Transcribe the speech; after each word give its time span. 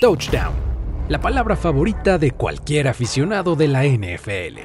Touchdown, 0.00 0.54
la 1.08 1.20
palabra 1.20 1.56
favorita 1.56 2.18
de 2.18 2.30
cualquier 2.30 2.86
aficionado 2.86 3.56
de 3.56 3.66
la 3.66 3.82
NFL. 3.82 4.60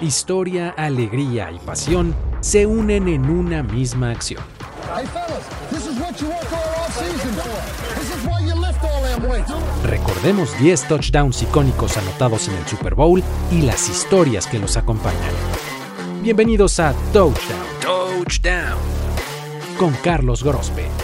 Historia, 0.00 0.72
alegría 0.76 1.50
y 1.50 1.58
pasión 1.58 2.14
se 2.38 2.64
unen 2.64 3.08
en 3.08 3.28
una 3.28 3.64
misma 3.64 4.12
acción. 4.12 4.44
Recordemos 9.82 10.56
10 10.60 10.86
touchdowns 10.86 11.42
icónicos 11.42 11.96
anotados 11.96 12.46
en 12.46 12.54
el 12.54 12.66
Super 12.68 12.94
Bowl 12.94 13.24
y 13.50 13.62
las 13.62 13.88
historias 13.88 14.46
que 14.46 14.60
los 14.60 14.76
acompañan. 14.76 15.34
Bienvenidos 16.22 16.78
a 16.78 16.94
Touchdown. 17.12 17.66
Touchdown. 17.80 18.78
Con 19.76 19.92
Carlos 20.04 20.44
Grospe. 20.44 20.99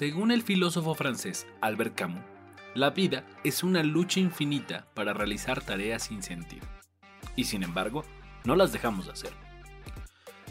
Según 0.00 0.30
el 0.30 0.42
filósofo 0.42 0.94
francés 0.94 1.46
Albert 1.60 1.94
Camus, 1.94 2.24
la 2.74 2.88
vida 2.88 3.26
es 3.44 3.62
una 3.62 3.82
lucha 3.82 4.18
infinita 4.18 4.86
para 4.94 5.12
realizar 5.12 5.62
tareas 5.62 6.04
sin 6.04 6.22
sentido. 6.22 6.66
Y 7.36 7.44
sin 7.44 7.62
embargo, 7.62 8.02
no 8.44 8.56
las 8.56 8.72
dejamos 8.72 9.04
de 9.04 9.12
hacer. 9.12 9.32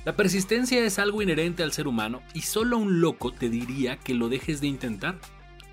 La 0.06 0.16
persistencia 0.16 0.86
es 0.86 1.00
algo 1.00 1.24
inherente 1.24 1.64
al 1.64 1.72
ser 1.72 1.88
humano 1.88 2.22
y 2.36 2.42
solo 2.42 2.78
un 2.78 3.02
loco 3.02 3.32
te 3.32 3.50
diría 3.50 3.98
que 3.98 4.14
lo 4.14 4.30
dejes 4.30 4.62
de 4.62 4.68
intentar, 4.68 5.18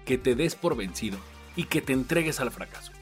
que 0.07 0.17
te 0.17 0.35
des 0.35 0.55
por 0.55 0.75
vencido 0.75 1.19
y 1.55 1.65
que 1.65 1.83
te 1.83 1.93
entregues 1.93 2.41
al 2.41 2.53
fracaso. 2.53 2.93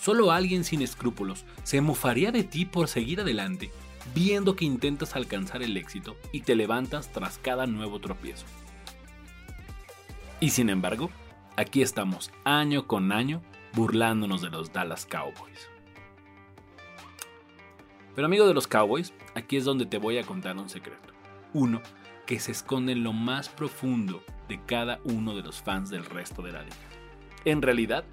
Solo 0.00 0.32
alguien 0.32 0.64
sin 0.64 0.80
escrúpulos 0.80 1.44
se 1.62 1.82
mofaría 1.82 2.32
de 2.32 2.42
ti 2.42 2.64
por 2.64 2.88
seguir 2.88 3.20
adelante, 3.20 3.70
viendo 4.14 4.56
que 4.56 4.64
intentas 4.64 5.14
alcanzar 5.14 5.62
el 5.62 5.76
éxito 5.76 6.16
y 6.32 6.40
te 6.40 6.56
levantas 6.56 7.12
tras 7.12 7.36
cada 7.36 7.66
nuevo 7.66 8.00
tropiezo. 8.00 8.46
Y 10.38 10.50
sin 10.50 10.68
embargo, 10.68 11.10
aquí 11.56 11.80
estamos 11.80 12.30
año 12.44 12.86
con 12.86 13.10
año 13.10 13.40
burlándonos 13.72 14.42
de 14.42 14.50
los 14.50 14.70
Dallas 14.70 15.06
Cowboys. 15.06 15.70
Pero 18.14 18.26
amigo 18.26 18.46
de 18.46 18.52
los 18.52 18.66
Cowboys, 18.66 19.14
aquí 19.34 19.56
es 19.56 19.64
donde 19.64 19.86
te 19.86 19.96
voy 19.96 20.18
a 20.18 20.24
contar 20.24 20.58
un 20.58 20.68
secreto. 20.68 21.14
Uno 21.54 21.80
que 22.26 22.38
se 22.38 22.52
esconde 22.52 22.92
en 22.92 23.02
lo 23.02 23.14
más 23.14 23.48
profundo 23.48 24.22
de 24.46 24.60
cada 24.64 25.00
uno 25.04 25.34
de 25.34 25.42
los 25.42 25.62
fans 25.62 25.88
del 25.88 26.04
resto 26.04 26.42
de 26.42 26.52
la 26.52 26.62
liga. 26.62 26.76
En 27.46 27.62
realidad, 27.62 28.04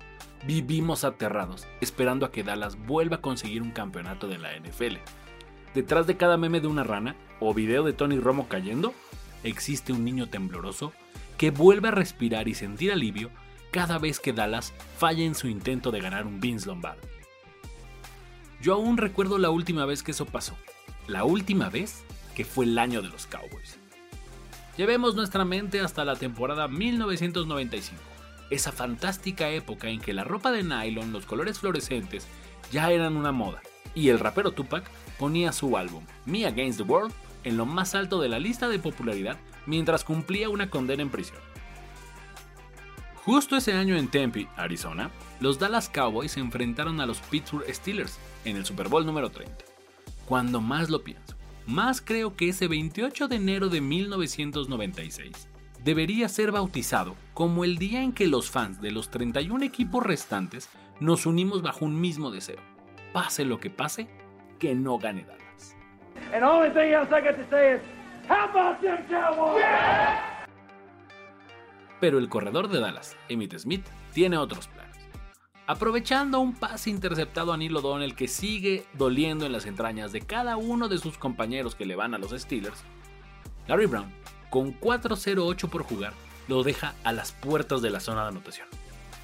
vivimos 0.46 1.04
aterrados, 1.04 1.68
esperando 1.82 2.26
a 2.26 2.32
que 2.32 2.44
Dallas 2.44 2.78
vuelva 2.86 3.18
a 3.18 3.22
conseguir 3.22 3.62
un 3.62 3.72
campeonato 3.72 4.28
de 4.30 4.38
la 4.38 4.56
NFL. 4.58 4.98
Detrás 5.74 6.08
de 6.08 6.16
cada 6.16 6.38
meme 6.38 6.62
de 6.62 6.68
una 6.68 6.84
rana 6.86 7.18
o 7.42 7.54
video 7.54 7.84
de 7.84 7.94
Tony 7.94 8.18
Romo 8.18 8.48
cayendo, 8.48 8.94
existe 9.44 9.92
un 9.92 10.06
niño 10.06 10.30
tembloroso 10.30 10.94
que 11.38 11.52
vuelve 11.52 11.90
a 11.90 11.92
respirar 11.92 12.48
y 12.48 12.54
sentir 12.54 12.92
alivio 12.92 13.32
cada 13.72 13.98
vez 13.98 14.20
que 14.20 14.34
Dallas 14.34 14.74
falla 14.98 15.24
en 15.24 15.36
su 15.36 15.48
intento 15.48 15.92
de 15.92 16.00
ganar 16.00 16.26
un 16.26 16.40
Vince 16.40 16.68
Lombardi. 16.68 17.08
Yo 18.62 18.76
aún 18.76 18.98
recuerdo 18.98 19.38
la 19.38 19.50
última 19.50 19.86
vez 19.86 20.04
que 20.04 20.12
eso 20.12 20.26
pasó, 20.26 20.56
la 21.08 21.24
última 21.24 21.70
vez 21.70 22.04
que 22.36 22.46
fue 22.46 22.66
el 22.66 22.78
año 22.80 23.02
de 23.02 23.10
los 23.10 23.26
Cowboys. 23.26 23.78
Llevemos 24.78 25.16
nuestra 25.16 25.44
mente 25.44 25.82
hasta 25.82 26.06
la 26.06 26.16
temporada 26.16 26.68
1995, 26.68 28.02
esa 28.50 28.72
fantástica 28.72 29.50
época 29.50 29.90
en 29.90 30.00
que 30.00 30.14
la 30.14 30.24
ropa 30.24 30.52
de 30.52 30.64
nylon, 30.64 31.12
los 31.12 31.26
colores 31.26 31.60
fluorescentes 31.60 32.28
ya 32.72 32.92
eran 32.92 33.18
una 33.18 33.32
moda, 33.32 33.62
y 33.96 34.10
el 34.10 34.20
rapero 34.20 34.52
Tupac 34.52 34.90
ponía 35.20 35.52
su 35.52 35.78
álbum 35.78 36.04
Me 36.26 36.46
Against 36.46 36.80
the 36.80 36.84
World 36.84 37.14
en 37.44 37.58
lo 37.58 37.66
más 37.66 37.96
alto 37.96 38.22
de 38.22 38.30
la 38.30 38.40
lista 38.40 38.68
de 38.68 38.80
popularidad 38.80 39.38
mientras 39.66 40.04
cumplía 40.04 40.50
una 40.50 40.70
condena 40.70 41.02
en 41.02 41.10
prisión. 41.10 41.40
Justo 43.26 43.56
ese 43.56 43.74
año 43.74 43.96
en 43.96 44.10
Tempe, 44.10 44.50
Arizona, 44.58 45.10
los 45.40 45.58
Dallas 45.58 45.88
Cowboys 45.88 46.34
se 46.34 46.42
enfrentaron 46.42 47.00
a 47.00 47.06
los 47.06 47.20
Pittsburgh 47.20 47.66
Steelers 47.74 48.20
en 48.44 48.58
el 48.58 48.66
Super 48.66 48.90
Bowl 48.90 49.06
número 49.06 49.30
30. 49.30 49.64
Cuando 50.28 50.60
más 50.60 50.90
lo 50.90 51.04
pienso, 51.04 51.36
más 51.66 52.02
creo 52.02 52.36
que 52.36 52.50
ese 52.50 52.68
28 52.68 53.30
de 53.30 53.36
enero 53.38 53.70
de 53.70 53.80
1996 53.80 55.48
debería 55.84 56.28
ser 56.30 56.52
bautizado 56.52 57.16
como 57.34 57.64
el 57.64 57.78
día 57.78 58.04
en 58.04 58.14
que 58.14 58.28
los 58.28 58.50
fans 58.50 58.82
de 58.82 58.92
los 58.92 59.10
31 59.10 59.64
equipos 59.64 60.04
restantes 60.04 60.70
nos 61.00 61.26
unimos 61.26 61.62
bajo 61.62 61.86
un 61.86 62.00
mismo 62.00 62.32
deseo. 62.32 62.60
Pase 63.12 63.46
lo 63.46 63.60
que 63.60 63.70
pase, 63.70 64.08
que 64.60 64.76
no 64.76 64.98
gane 64.98 65.24
Dallas. 65.24 65.76
Pero 72.00 72.18
el 72.18 72.30
corredor 72.30 72.68
de 72.70 72.80
Dallas, 72.80 73.16
Emmitt 73.30 73.58
Smith, 73.58 73.86
tiene 74.14 74.38
otros 74.38 74.68
planes. 74.68 74.98
Aprovechando 75.66 76.40
un 76.40 76.54
pase 76.54 76.90
interceptado 76.90 77.54
a 77.54 77.58
Neil 77.58 77.76
O'Donnell 77.78 78.16
que 78.16 78.28
sigue 78.28 78.86
doliendo 78.94 79.46
en 79.46 79.54
las 79.54 79.66
entrañas 79.66 80.12
de 80.12 80.22
cada 80.22 80.58
uno 80.58 80.90
de 80.90 80.98
sus 80.98 81.18
compañeros 81.18 81.76
que 81.76 81.86
le 81.86 81.96
van 81.96 82.14
a 82.14 82.18
los 82.18 82.32
Steelers, 82.32 82.84
Larry 83.68 83.86
Brown, 83.86 84.12
con 84.50 84.78
4-0-8 84.80 85.70
por 85.70 85.84
jugar, 85.84 86.14
lo 86.50 86.64
deja 86.64 86.94
a 87.06 87.14
las 87.14 87.32
puertas 87.32 87.82
de 87.82 87.90
la 87.90 88.02
zona 88.02 88.24
de 88.24 88.30
anotación. 88.30 88.68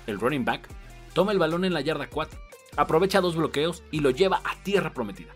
El 0.07 0.19
running 0.19 0.45
back 0.45 0.67
toma 1.13 1.33
el 1.33 1.39
balón 1.39 1.65
en 1.65 1.73
la 1.73 1.81
yarda 1.81 2.09
4, 2.09 2.39
aprovecha 2.79 3.19
dos 3.19 3.35
bloqueos 3.35 3.83
y 3.91 3.99
lo 3.99 4.09
lleva 4.09 4.41
a 4.45 4.55
tierra 4.63 4.93
prometida. 4.93 5.33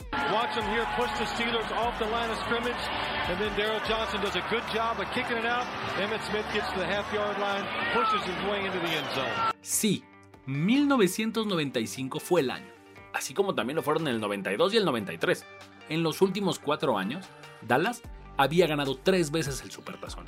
Sí, 9.62 10.04
1995 10.46 12.20
fue 12.20 12.42
el 12.42 12.52
año, 12.52 12.72
así 13.14 13.34
como 13.34 13.54
también 13.54 13.76
lo 13.76 13.84
fueron 13.84 14.08
en 14.08 14.16
el 14.16 14.22
92 14.22 14.74
y 14.74 14.78
el 14.78 14.86
93. 14.86 15.46
En 15.90 16.02
los 16.02 16.22
últimos 16.22 16.60
cuatro 16.60 16.98
años, 16.98 17.26
Dallas 17.62 18.02
había 18.38 18.68
ganado 18.68 18.98
tres 18.98 19.32
veces 19.32 19.62
el 19.64 19.72
Supertazón. 19.72 20.26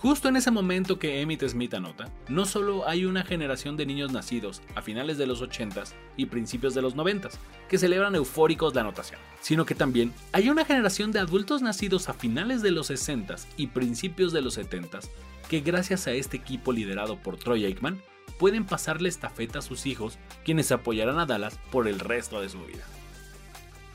Justo 0.00 0.28
en 0.28 0.36
ese 0.36 0.52
momento 0.52 1.00
que 1.00 1.20
Emmitt 1.20 1.42
Smith 1.48 1.74
anota, 1.74 2.08
no 2.28 2.46
solo 2.46 2.88
hay 2.88 3.04
una 3.04 3.24
generación 3.24 3.76
de 3.76 3.84
niños 3.84 4.12
nacidos 4.12 4.62
a 4.76 4.82
finales 4.82 5.18
de 5.18 5.26
los 5.26 5.42
80s 5.42 5.92
y 6.16 6.26
principios 6.26 6.72
de 6.74 6.82
los 6.82 6.94
90s 6.94 7.32
que 7.68 7.78
celebran 7.78 8.14
eufóricos 8.14 8.76
la 8.76 8.82
anotación, 8.82 9.18
sino 9.40 9.66
que 9.66 9.74
también 9.74 10.12
hay 10.30 10.50
una 10.50 10.64
generación 10.64 11.10
de 11.10 11.18
adultos 11.18 11.62
nacidos 11.62 12.08
a 12.08 12.14
finales 12.14 12.62
de 12.62 12.70
los 12.70 12.92
60s 12.92 13.46
y 13.56 13.66
principios 13.68 14.32
de 14.32 14.40
los 14.40 14.56
70s 14.56 15.08
que 15.48 15.62
gracias 15.62 16.06
a 16.06 16.12
este 16.12 16.36
equipo 16.36 16.70
liderado 16.70 17.20
por 17.20 17.36
Troy 17.36 17.64
Aikman 17.64 18.00
pueden 18.38 18.64
pasarle 18.66 19.08
estafeta 19.08 19.58
a 19.58 19.62
sus 19.62 19.84
hijos 19.84 20.16
quienes 20.44 20.70
apoyarán 20.70 21.18
a 21.18 21.26
Dallas 21.26 21.58
por 21.72 21.88
el 21.88 21.98
resto 21.98 22.40
de 22.40 22.48
su 22.48 22.64
vida. 22.64 22.84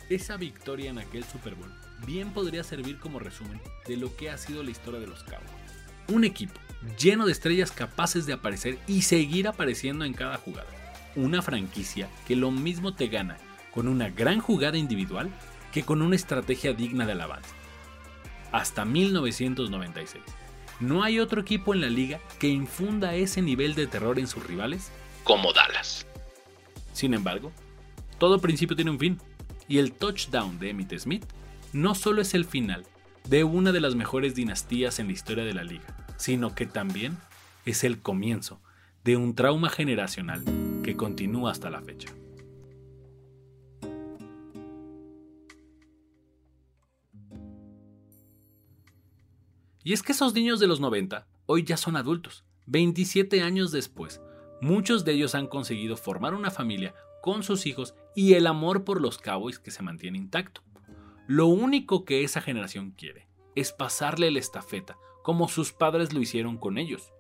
Esa 0.10 0.36
victoria 0.36 0.90
en 0.90 1.00
aquel 1.00 1.24
Super 1.24 1.56
Bowl 1.56 1.74
bien 2.06 2.34
podría 2.34 2.66
servir 2.66 3.00
como 3.00 3.20
resumen 3.20 3.62
de 3.88 3.96
lo 3.96 4.14
que 4.18 4.30
ha 4.30 4.38
sido 4.38 4.64
la 4.64 4.72
historia 4.72 5.00
de 5.00 5.08
los 5.08 5.24
Cowboys 5.24 5.83
un 6.10 6.24
equipo 6.24 6.60
lleno 6.98 7.26
de 7.26 7.32
estrellas 7.32 7.72
capaces 7.72 8.26
de 8.26 8.34
aparecer 8.34 8.78
y 8.88 9.04
seguir 9.04 9.48
apareciendo 9.48 10.06
en 10.06 10.14
cada 10.14 10.38
jugada. 10.38 10.68
Una 11.16 11.42
franquicia 11.42 12.10
que 12.28 12.36
lo 12.36 12.52
mismo 12.52 12.94
te 12.94 13.08
gana 13.08 13.38
con 13.74 13.88
una 13.88 14.10
gran 14.10 14.40
jugada 14.40 14.78
individual 14.78 15.30
que 15.72 15.84
con 15.84 16.02
una 16.02 16.16
estrategia 16.16 16.74
digna 16.74 17.06
de 17.06 17.14
alabanza. 17.14 17.50
Hasta 18.52 18.86
1996. 18.86 20.24
No 20.80 21.04
hay 21.04 21.20
otro 21.20 21.42
equipo 21.42 21.74
en 21.74 21.82
la 21.82 21.88
liga 21.88 22.20
que 22.40 22.48
infunda 22.48 23.16
ese 23.16 23.42
nivel 23.42 23.74
de 23.74 23.88
terror 23.88 24.20
en 24.20 24.28
sus 24.28 24.46
rivales 24.46 24.92
como 25.24 25.54
Dallas. 25.54 26.06
Sin 26.92 27.14
embargo, 27.14 27.52
todo 28.20 28.40
principio 28.40 28.76
tiene 28.76 28.92
un 28.92 29.00
fin, 29.00 29.20
y 29.68 29.80
el 29.80 29.94
touchdown 29.94 30.60
de 30.60 30.70
Emmitt 30.70 30.98
Smith 31.00 31.26
no 31.72 31.96
solo 31.96 32.22
es 32.22 32.34
el 32.34 32.46
final 32.46 32.86
de 33.28 33.44
una 33.44 33.72
de 33.72 33.82
las 33.82 33.96
mejores 33.96 34.36
dinastías 34.36 35.00
en 35.00 35.08
la 35.08 35.14
historia 35.14 35.46
de 35.46 35.54
la 35.54 35.64
liga, 35.64 35.86
sino 36.18 36.56
que 36.56 36.66
también 36.66 37.18
es 37.66 37.84
el 37.84 38.02
comienzo 38.02 38.60
de 39.04 39.18
un 39.18 39.36
trauma 39.36 39.70
generacional 39.70 40.44
que 40.84 40.96
continúa 40.96 41.52
hasta 41.52 41.70
la 41.70 41.82
fecha. 41.82 42.10
Y 49.84 49.92
es 49.92 50.02
que 50.02 50.14
esos 50.14 50.34
niños 50.34 50.60
de 50.60 50.68
los 50.68 50.80
90 50.80 51.28
hoy 51.46 51.64
ya 51.64 51.76
son 51.76 51.98
adultos. 51.98 52.46
27 52.68 53.42
años 53.42 53.72
después, 53.74 54.22
muchos 54.62 55.04
de 55.04 55.12
ellos 55.12 55.36
han 55.36 55.48
conseguido 55.48 55.98
formar 55.98 56.34
una 56.34 56.52
familia 56.52 56.94
con 57.22 57.44
sus 57.44 57.66
hijos 57.66 57.94
y 58.16 58.34
el 58.34 58.48
amor 58.48 58.86
por 58.86 59.02
los 59.02 59.18
Cowboys 59.18 59.60
que 59.60 59.72
se 59.72 59.84
mantiene 59.84 60.18
intacto. 60.18 60.62
Lo 61.28 61.48
único 61.48 62.06
que 62.06 62.24
esa 62.24 62.42
generación 62.42 62.92
quiere 62.92 63.28
es 63.56 63.72
pasarle 63.72 64.32
la 64.32 64.40
estafeta, 64.40 64.98
como 65.24 65.48
sus 65.48 65.72
padres 65.72 66.14
lo 66.14 66.20
hicieron 66.20 66.58
con 66.58 66.78
ellos. 66.78 67.14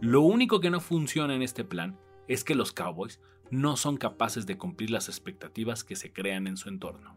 Lo 0.00 0.22
único 0.22 0.60
que 0.60 0.70
no 0.70 0.80
funciona 0.80 1.34
en 1.34 1.42
este 1.42 1.64
plan 1.64 1.98
es 2.26 2.42
que 2.42 2.54
los 2.54 2.72
Cowboys 2.72 3.20
no 3.50 3.76
son 3.76 3.96
capaces 3.96 4.46
de 4.46 4.56
cumplir 4.56 4.90
las 4.90 5.08
expectativas 5.08 5.84
que 5.84 5.96
se 5.96 6.12
crean 6.12 6.46
en 6.46 6.56
su 6.56 6.68
entorno. 6.68 7.16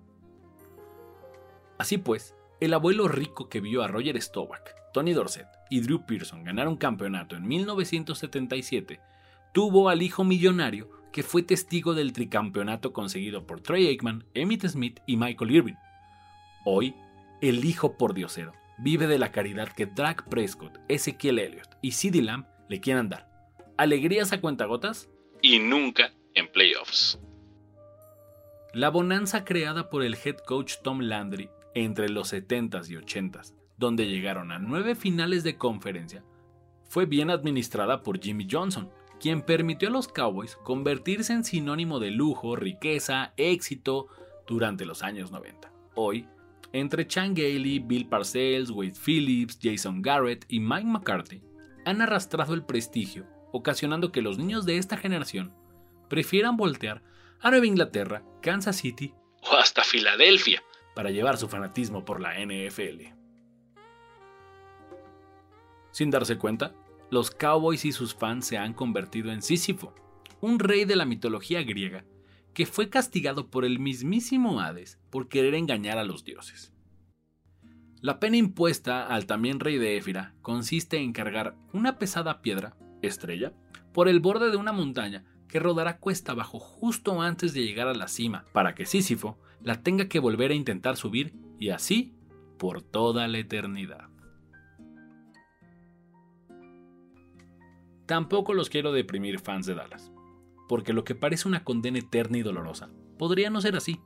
Así 1.78 1.98
pues, 1.98 2.36
el 2.60 2.74
abuelo 2.74 3.08
rico 3.08 3.50
que 3.50 3.62
vio 3.62 3.84
a 3.84 3.88
Roger 3.88 4.22
Staubach, 4.22 4.68
Tony 4.94 5.14
Dorsett 5.14 5.48
y 5.70 5.80
Drew 5.82 6.06
Pearson 6.06 6.44
ganar 6.44 6.68
un 6.68 6.78
campeonato 6.78 7.36
en 7.36 7.48
1977 7.48 9.00
tuvo 9.54 9.90
al 9.90 10.02
hijo 10.02 10.24
millonario 10.24 10.90
que 11.12 11.24
fue 11.24 11.42
testigo 11.42 11.94
del 11.94 12.14
tricampeonato 12.14 12.94
conseguido 12.94 13.48
por 13.48 13.62
Troy 13.62 13.88
Aikman, 13.88 14.26
Emmitt 14.34 14.66
Smith 14.68 15.00
y 15.08 15.18
Michael 15.18 15.52
Irving. 15.52 15.76
Hoy, 16.70 16.96
el 17.40 17.64
hijo 17.64 17.98
por 17.98 18.14
diosero 18.14 18.52
vive 18.78 19.08
de 19.08 19.18
la 19.18 19.32
caridad 19.32 19.70
que 19.70 19.86
Drake 19.86 20.26
Prescott, 20.30 20.78
Ezekiel 20.90 21.40
Elliott 21.40 21.78
y 21.82 21.94
CeeDee 21.94 22.22
Lamb 22.22 22.46
le 22.68 22.82
quieran 22.82 23.08
dar. 23.08 23.30
Alegrías 23.78 24.34
a 24.34 24.42
cuentagotas 24.42 25.10
y 25.42 25.60
nunca 25.60 26.12
en 26.34 26.52
playoffs. 26.52 27.22
La 28.74 28.90
bonanza 28.90 29.46
creada 29.46 29.90
por 29.90 30.04
el 30.04 30.16
head 30.16 30.40
coach 30.46 30.74
Tom 30.84 31.00
Landry 31.00 31.50
entre 31.74 32.10
los 32.10 32.34
70s 32.34 32.90
y 32.90 32.96
80s, 32.96 33.54
donde 33.78 34.10
llegaron 34.10 34.52
a 34.52 34.60
nueve 34.60 34.96
finales 34.96 35.46
de 35.46 35.58
conferencia, 35.58 36.26
fue 36.84 37.06
bien 37.06 37.30
administrada 37.30 38.04
por 38.04 38.20
Jimmy 38.20 38.46
Johnson, 38.52 38.92
quien 39.22 39.42
permitió 39.42 39.88
a 39.88 39.92
los 39.94 40.10
Cowboys 40.10 40.58
convertirse 40.58 41.32
en 41.32 41.46
sinónimo 41.46 42.02
de 42.02 42.12
lujo, 42.12 42.58
riqueza, 42.58 43.32
éxito 43.38 44.08
durante 44.46 44.86
los 44.86 45.02
años 45.02 45.32
90. 45.32 45.72
Hoy, 45.96 46.28
entre 46.74 47.08
Chan 47.08 47.34
Gailey, 47.34 47.80
Bill 47.80 48.08
Parcells, 48.08 48.72
Wade 48.72 48.94
Phillips, 48.94 49.58
Jason 49.62 50.02
Garrett 50.02 50.46
y 50.48 50.60
Mike 50.60 50.86
McCarthy, 50.86 51.42
han 51.86 52.02
arrastrado 52.02 52.54
el 52.54 52.64
prestigio, 52.64 53.26
ocasionando 53.52 54.12
que 54.12 54.22
los 54.22 54.38
niños 54.38 54.66
de 54.66 54.78
esta 54.78 54.98
generación 54.98 55.54
prefieran 56.10 56.58
voltear 56.58 57.02
a 57.40 57.50
Nueva 57.52 57.68
Inglaterra, 57.68 58.24
Kansas 58.42 58.78
City 58.78 59.14
o 59.50 59.56
hasta 59.56 59.84
Filadelfia 59.84 60.62
para 60.96 61.12
llevar 61.12 61.38
su 61.38 61.48
fanatismo 61.48 62.04
por 62.04 62.20
la 62.20 62.34
NFL. 62.44 63.14
Sin 65.92 66.10
darse 66.12 66.38
cuenta, 66.38 66.74
los 67.10 67.32
Cowboys 67.32 67.86
y 67.86 67.92
sus 67.92 68.14
fans 68.14 68.46
se 68.46 68.58
han 68.58 68.74
convertido 68.74 69.32
en 69.32 69.42
Sísifo, 69.42 69.94
un 70.42 70.60
rey 70.60 70.86
de 70.86 70.96
la 70.96 71.06
mitología 71.06 71.64
griega 71.64 72.04
que 72.58 72.66
fue 72.66 72.90
castigado 72.90 73.52
por 73.52 73.66
el 73.66 73.78
mismísimo 73.78 74.62
Hades 74.62 75.00
por 75.12 75.28
querer 75.28 75.54
engañar 75.54 76.00
a 76.00 76.04
los 76.04 76.24
dioses. 76.24 76.74
La 78.02 78.20
pena 78.20 78.38
impuesta 78.38 79.06
al 79.06 79.28
también 79.28 79.60
rey 79.60 79.78
de 79.78 79.96
Éfira 79.96 80.34
consiste 80.42 80.98
en 80.98 81.14
cargar 81.14 81.56
una 81.72 82.00
pesada 82.00 82.42
piedra, 82.42 82.76
estrella, 83.04 83.54
por 83.94 84.08
el 84.08 84.22
borde 84.22 84.50
de 84.50 84.58
una 84.58 84.72
montaña 84.72 85.24
que 85.48 85.60
rodará 85.60 86.00
cuesta 86.00 86.32
abajo 86.32 86.58
justo 86.58 87.22
antes 87.22 87.54
de 87.54 87.64
llegar 87.64 87.88
a 87.90 87.94
la 87.94 88.08
cima, 88.08 88.46
para 88.54 88.74
que 88.74 88.88
Sísifo 88.88 89.38
la 89.62 89.84
tenga 89.84 90.08
que 90.08 90.18
volver 90.18 90.50
a 90.50 90.56
intentar 90.56 90.98
subir 90.98 91.36
y 91.60 91.70
así 91.70 92.16
por 92.58 92.82
toda 92.82 93.28
la 93.28 93.38
eternidad. 93.38 94.10
Tampoco 98.08 98.56
los 98.56 98.72
quiero 98.72 98.94
deprimir 98.94 99.38
fans 99.38 99.68
de 99.68 99.76
Dallas, 99.76 100.12
porque 100.68 100.94
lo 100.94 101.04
que 101.04 101.16
parece 101.16 101.48
una 101.48 101.64
condena 101.64 102.00
eterna 102.00 102.38
y 102.38 102.42
dolorosa 102.42 102.90
podría 103.18 103.50
no 103.50 103.62
ser 103.62 103.76
así. 103.76 104.00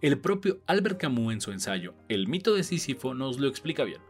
El 0.00 0.18
propio 0.18 0.60
Albert 0.66 1.00
Camus 1.00 1.32
en 1.32 1.40
su 1.40 1.50
ensayo 1.50 1.94
El 2.08 2.28
mito 2.28 2.54
de 2.54 2.62
Sísifo 2.62 3.14
nos 3.14 3.38
lo 3.38 3.48
explica 3.48 3.84
bien. 3.84 4.00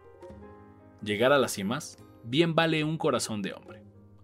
Llegar 1.03 1.33
a 1.33 1.39
las 1.39 1.53
cimas 1.53 1.99
bien 2.25 2.55
vale 2.55 2.85
un 2.85 2.99
corazón 2.99 3.43
de 3.43 3.55
hombre. 3.55 3.83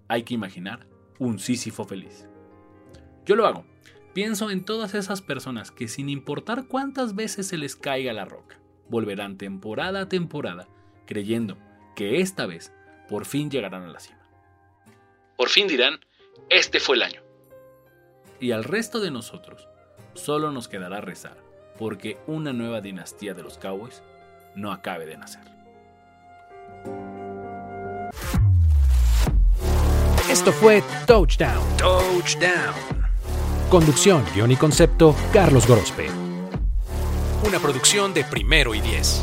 Hay 0.08 0.24
que 0.24 0.34
imaginar 0.34 0.86
un 1.18 1.38
Sísifo 1.38 1.84
feliz. 1.84 2.26
Yo 3.24 3.36
lo 3.36 3.46
hago. 3.46 3.64
Pienso 4.12 4.50
en 4.50 4.64
todas 4.64 4.94
esas 4.94 5.22
personas 5.22 5.70
que 5.70 5.88
sin 5.88 6.08
importar 6.08 6.66
cuántas 6.68 7.14
veces 7.16 7.48
se 7.48 7.58
les 7.58 7.74
caiga 7.74 8.12
la 8.12 8.24
roca, 8.24 8.60
volverán 8.88 9.38
temporada 9.38 10.02
a 10.02 10.08
temporada 10.08 10.68
creyendo 11.06 11.58
que 11.96 12.20
esta 12.20 12.46
vez 12.46 12.72
por 13.08 13.24
fin 13.24 13.50
llegarán 13.50 13.82
a 13.82 13.88
la 13.88 14.00
cima. 14.00 14.20
Por 15.36 15.48
fin 15.48 15.66
dirán, 15.66 15.98
este 16.48 16.78
fue 16.78 16.96
el 16.96 17.02
año. 17.02 17.23
Y 18.40 18.52
al 18.52 18.64
resto 18.64 19.00
de 19.00 19.10
nosotros, 19.10 19.68
solo 20.14 20.50
nos 20.50 20.68
quedará 20.68 21.00
rezar 21.00 21.36
porque 21.78 22.18
una 22.26 22.52
nueva 22.52 22.80
dinastía 22.80 23.34
de 23.34 23.42
los 23.42 23.58
Cowboys 23.58 24.02
no 24.54 24.72
acabe 24.72 25.06
de 25.06 25.16
nacer. 25.16 25.42
Esto 30.30 30.52
fue 30.52 30.82
Touchdown. 31.06 31.76
Touchdown. 31.76 32.74
Conducción, 33.70 34.24
guion 34.34 34.50
y 34.52 34.56
concepto, 34.56 35.14
Carlos 35.32 35.66
Gorospe. 35.66 36.08
Una 37.46 37.58
producción 37.58 38.14
de 38.14 38.24
primero 38.24 38.74
y 38.74 38.80
diez. 38.80 39.22